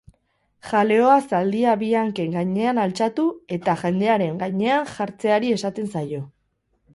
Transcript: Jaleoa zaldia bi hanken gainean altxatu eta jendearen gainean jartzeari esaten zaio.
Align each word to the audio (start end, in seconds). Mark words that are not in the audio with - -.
Jaleoa 0.69 1.17
zaldia 1.33 1.75
bi 1.81 1.89
hanken 1.99 2.33
gainean 2.37 2.79
altxatu 2.85 3.27
eta 3.59 3.77
jendearen 3.83 4.41
gainean 4.41 4.89
jartzeari 4.95 5.53
esaten 5.59 5.93
zaio. 5.97 6.25